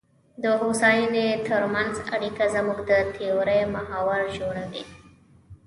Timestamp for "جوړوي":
4.37-4.83